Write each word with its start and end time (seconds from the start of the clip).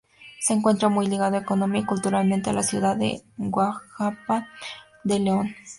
Se 0.39 0.53
encuentra 0.53 0.89
muy 0.89 1.05
ligado 1.05 1.37
económica 1.37 1.83
y 1.83 1.85
culturalmente 1.85 2.49
a 2.49 2.53
la 2.53 2.63
ciudad 2.63 2.97
de 2.97 3.21
Huajuapan 3.37 4.47
de 5.03 5.19
León. 5.19 5.55